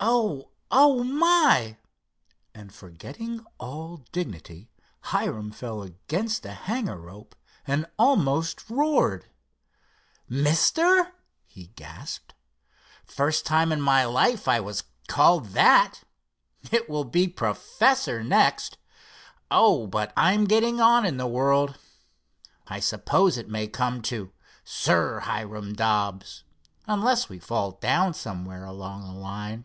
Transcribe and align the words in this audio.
O 0.00 0.52
oh, 0.70 1.02
my!" 1.02 1.76
and, 2.54 2.72
forgetting 2.72 3.44
all 3.58 4.04
dignity, 4.12 4.70
Hiram 5.00 5.50
fell 5.50 5.82
against 5.82 6.46
a 6.46 6.52
hangar 6.52 6.96
rope 7.00 7.34
and 7.66 7.84
almost 7.98 8.70
roared. 8.70 9.26
"'Mister!'" 10.28 11.10
he 11.48 11.72
gasped. 11.74 12.32
"First 13.04 13.44
time 13.44 13.72
in 13.72 13.80
my 13.80 14.04
life 14.04 14.46
I 14.46 14.60
was 14.60 14.84
called 15.08 15.46
that. 15.54 16.04
It 16.70 16.88
will 16.88 17.02
be 17.04 17.26
'Professor' 17.26 18.22
next. 18.22 18.78
Oh, 19.50 19.88
but 19.88 20.12
I'm 20.16 20.44
getting 20.44 20.80
on 20.80 21.04
in 21.04 21.16
the 21.16 21.26
world. 21.26 21.76
I 22.68 22.78
suppose 22.78 23.36
it 23.36 23.48
may 23.48 23.66
come 23.66 24.00
to 24.02 24.30
'Sir 24.62 25.20
Hiram 25.20 25.72
Dobbs,' 25.72 26.44
unless 26.86 27.28
we 27.28 27.40
fall 27.40 27.72
down 27.72 28.14
somewhere 28.14 28.64
along 28.64 29.02
the 29.02 29.12
line. 29.20 29.64